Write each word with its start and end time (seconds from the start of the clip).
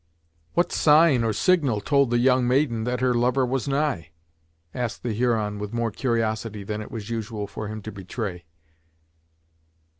"What 0.55 0.71
sign, 0.71 1.23
or 1.23 1.31
signal, 1.31 1.79
told 1.79 2.09
the 2.09 2.17
young 2.17 2.47
maiden 2.47 2.85
that 2.85 3.01
her 3.01 3.13
lover 3.13 3.45
was 3.45 3.67
nigh?" 3.67 4.09
asked 4.73 5.03
the 5.03 5.13
Huron 5.13 5.59
with 5.59 5.73
more 5.75 5.91
curiosity 5.91 6.63
than 6.63 6.81
it 6.81 6.89
was 6.89 7.11
usual 7.11 7.45
for 7.45 7.67
him 7.67 7.83
to 7.83 7.91
betray. 7.91 8.45